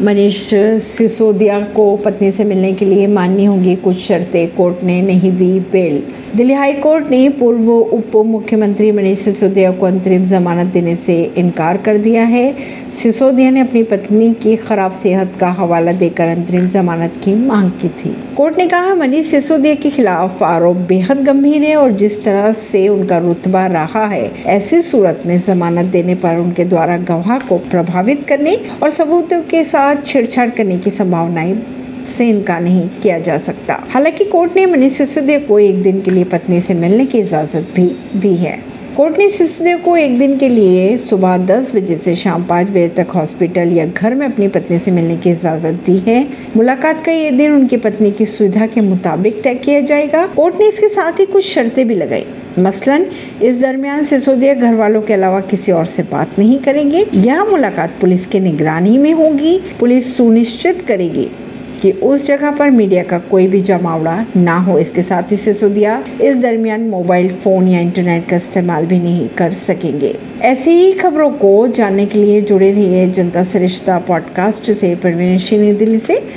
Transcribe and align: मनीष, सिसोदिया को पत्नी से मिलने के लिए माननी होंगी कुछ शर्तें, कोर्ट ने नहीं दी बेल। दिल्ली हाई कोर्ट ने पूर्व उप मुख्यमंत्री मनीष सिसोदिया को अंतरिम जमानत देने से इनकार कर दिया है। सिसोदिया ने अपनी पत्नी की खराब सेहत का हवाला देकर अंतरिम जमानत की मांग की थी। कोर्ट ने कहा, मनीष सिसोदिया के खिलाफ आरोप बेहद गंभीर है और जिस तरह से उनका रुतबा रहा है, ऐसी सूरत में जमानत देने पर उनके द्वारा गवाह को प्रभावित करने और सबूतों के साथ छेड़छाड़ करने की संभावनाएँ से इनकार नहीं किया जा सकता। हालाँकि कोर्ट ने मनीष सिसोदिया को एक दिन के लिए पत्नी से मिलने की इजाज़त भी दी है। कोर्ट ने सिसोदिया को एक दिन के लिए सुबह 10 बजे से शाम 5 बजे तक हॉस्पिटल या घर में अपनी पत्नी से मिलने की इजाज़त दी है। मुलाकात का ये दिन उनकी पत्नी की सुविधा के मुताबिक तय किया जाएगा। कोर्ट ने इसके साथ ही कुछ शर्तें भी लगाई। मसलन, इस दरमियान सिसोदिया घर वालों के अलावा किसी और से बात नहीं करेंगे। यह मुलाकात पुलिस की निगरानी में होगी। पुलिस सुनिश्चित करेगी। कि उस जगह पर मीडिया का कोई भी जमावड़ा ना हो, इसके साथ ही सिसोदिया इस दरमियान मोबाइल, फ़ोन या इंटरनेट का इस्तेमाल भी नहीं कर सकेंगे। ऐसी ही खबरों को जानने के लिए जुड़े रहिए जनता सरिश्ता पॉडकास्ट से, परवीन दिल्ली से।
मनीष, 0.00 0.38
सिसोदिया 0.82 1.60
को 1.60 1.96
पत्नी 1.96 2.32
से 2.32 2.44
मिलने 2.44 2.72
के 2.72 2.84
लिए 2.84 3.06
माननी 3.06 3.44
होंगी 3.44 3.76
कुछ 3.76 3.98
शर्तें, 3.98 4.48
कोर्ट 4.54 4.82
ने 4.82 5.00
नहीं 5.02 5.30
दी 5.32 5.60
बेल। 5.60 6.02
दिल्ली 6.36 6.54
हाई 6.54 6.72
कोर्ट 6.72 7.10
ने 7.10 7.28
पूर्व 7.28 7.70
उप 7.70 8.16
मुख्यमंत्री 8.26 8.90
मनीष 8.92 9.18
सिसोदिया 9.18 9.70
को 9.72 9.86
अंतरिम 9.86 10.24
जमानत 10.24 10.72
देने 10.72 10.96
से 10.96 11.14
इनकार 11.36 11.76
कर 11.76 11.98
दिया 11.98 12.24
है। 12.24 12.54
सिसोदिया 12.94 13.50
ने 13.50 13.60
अपनी 13.60 13.82
पत्नी 13.82 14.32
की 14.34 14.56
खराब 14.56 14.92
सेहत 14.92 15.32
का 15.40 15.50
हवाला 15.50 15.92
देकर 15.92 16.28
अंतरिम 16.28 16.66
जमानत 16.66 17.14
की 17.24 17.34
मांग 17.36 17.70
की 17.72 17.88
थी। 17.88 18.14
कोर्ट 18.36 18.58
ने 18.58 18.66
कहा, 18.66 18.94
मनीष 18.94 19.26
सिसोदिया 19.26 19.74
के 19.74 19.90
खिलाफ 19.90 20.42
आरोप 20.42 20.76
बेहद 20.88 21.22
गंभीर 21.24 21.62
है 21.62 21.76
और 21.76 21.92
जिस 21.92 22.22
तरह 22.24 22.50
से 22.52 22.86
उनका 22.88 23.18
रुतबा 23.18 23.66
रहा 23.66 24.04
है, 24.06 24.30
ऐसी 24.46 24.82
सूरत 24.82 25.22
में 25.26 25.38
जमानत 25.38 25.90
देने 25.92 26.14
पर 26.14 26.38
उनके 26.38 26.64
द्वारा 26.64 26.96
गवाह 27.04 27.38
को 27.38 27.58
प्रभावित 27.70 28.26
करने 28.28 28.56
और 28.82 28.90
सबूतों 28.90 29.40
के 29.42 29.64
साथ 29.64 30.04
छेड़छाड़ 30.04 30.48
करने 30.50 30.78
की 30.78 30.90
संभावनाएँ 30.90 31.54
से 32.06 32.28
इनकार 32.28 32.62
नहीं 32.62 32.88
किया 33.02 33.18
जा 33.18 33.38
सकता। 33.38 33.84
हालाँकि 33.90 34.24
कोर्ट 34.24 34.56
ने 34.56 34.66
मनीष 34.66 34.92
सिसोदिया 34.92 35.38
को 35.38 35.58
एक 35.58 35.82
दिन 35.82 36.00
के 36.00 36.10
लिए 36.10 36.24
पत्नी 36.24 36.60
से 36.60 36.74
मिलने 36.74 37.06
की 37.06 37.18
इजाज़त 37.18 37.68
भी 37.74 37.96
दी 38.16 38.34
है। 38.36 38.76
कोर्ट 38.96 39.18
ने 39.18 39.30
सिसोदिया 39.30 39.76
को 39.76 39.96
एक 39.96 40.18
दिन 40.18 40.36
के 40.36 40.48
लिए 40.48 40.96
सुबह 40.96 41.36
10 41.36 41.76
बजे 41.76 41.96
से 41.96 42.16
शाम 42.16 42.44
5 42.44 42.68
बजे 42.68 42.88
तक 42.88 43.06
हॉस्पिटल 43.10 43.68
या 43.68 43.86
घर 43.86 44.14
में 44.14 44.26
अपनी 44.26 44.48
पत्नी 44.48 44.78
से 44.78 44.90
मिलने 44.90 45.16
की 45.16 45.30
इजाज़त 45.30 45.74
दी 45.86 45.98
है। 45.98 46.28
मुलाकात 46.56 47.04
का 47.04 47.12
ये 47.12 47.30
दिन 47.30 47.52
उनकी 47.52 47.76
पत्नी 47.76 48.10
की 48.10 48.26
सुविधा 48.26 48.66
के 48.66 48.80
मुताबिक 48.80 49.42
तय 49.42 49.54
किया 49.54 49.80
जाएगा। 49.80 50.26
कोर्ट 50.26 50.54
ने 50.60 50.68
इसके 50.68 50.88
साथ 50.88 51.20
ही 51.20 51.26
कुछ 51.26 51.44
शर्तें 51.44 51.88
भी 51.88 51.94
लगाई। 51.94 52.24
मसलन, 52.58 53.06
इस 53.42 53.60
दरमियान 53.60 54.04
सिसोदिया 54.04 54.54
घर 54.54 54.74
वालों 54.74 55.02
के 55.02 55.14
अलावा 55.14 55.40
किसी 55.40 55.72
और 55.72 55.84
से 55.84 56.02
बात 56.02 56.38
नहीं 56.38 56.58
करेंगे। 56.58 57.06
यह 57.14 57.44
मुलाकात 57.44 57.90
पुलिस 58.00 58.26
की 58.26 58.40
निगरानी 58.40 58.98
में 58.98 59.12
होगी। 59.12 59.60
पुलिस 59.80 60.16
सुनिश्चित 60.16 60.82
करेगी। 60.88 61.28
कि 61.86 61.92
उस 61.92 62.26
जगह 62.26 62.50
पर 62.50 62.70
मीडिया 62.70 63.02
का 63.02 63.18
कोई 63.18 63.46
भी 63.46 63.60
जमावड़ा 63.60 64.26
ना 64.36 64.56
हो, 64.56 64.78
इसके 64.78 65.02
साथ 65.02 65.32
ही 65.32 65.36
सिसोदिया 65.36 66.04
इस 66.22 66.36
दरमियान 66.36 66.80
मोबाइल, 66.80 67.28
फ़ोन 67.28 67.68
या 67.68 67.80
इंटरनेट 67.80 68.28
का 68.28 68.36
इस्तेमाल 68.36 68.86
भी 68.86 68.98
नहीं 68.98 69.28
कर 69.28 69.52
सकेंगे। 69.52 70.18
ऐसी 70.42 70.70
ही 70.70 70.92
खबरों 70.92 71.30
को 71.30 71.68
जानने 71.68 72.06
के 72.06 72.18
लिए 72.18 72.40
जुड़े 72.40 72.72
रहिए 72.72 73.06
जनता 73.10 73.44
सरिश्ता 73.44 73.98
पॉडकास्ट 73.98 74.72
से, 74.72 74.94
परवीन 74.94 75.76
दिल्ली 75.76 75.98
से। 75.98 76.28